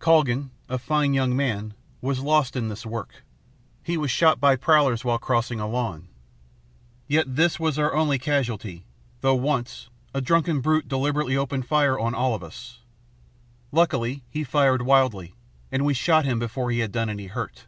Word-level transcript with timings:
Calgan, 0.00 0.50
a 0.68 0.78
fine 0.80 1.14
young 1.14 1.36
man, 1.36 1.72
was 2.00 2.18
lost 2.18 2.56
in 2.56 2.66
this 2.66 2.84
work. 2.84 3.22
He 3.84 3.96
was 3.96 4.10
shot 4.10 4.40
by 4.40 4.56
prowlers 4.56 5.04
while 5.04 5.20
crossing 5.20 5.60
a 5.60 5.68
lawn. 5.68 6.08
Yet 7.06 7.36
this 7.36 7.60
was 7.60 7.78
our 7.78 7.94
only 7.94 8.18
casualty, 8.18 8.84
though, 9.20 9.36
once, 9.36 9.88
a 10.12 10.20
drunken 10.20 10.60
brute 10.60 10.88
deliberately 10.88 11.36
opened 11.36 11.68
fire 11.68 11.96
on 11.96 12.16
all 12.16 12.34
of 12.34 12.42
us. 12.42 12.80
Luckily, 13.70 14.24
he 14.28 14.42
fired 14.42 14.82
wildly, 14.82 15.36
and 15.70 15.84
we 15.86 15.94
shot 15.94 16.24
him 16.24 16.40
before 16.40 16.72
he 16.72 16.80
had 16.80 16.90
done 16.90 17.08
any 17.08 17.26
hurt. 17.28 17.66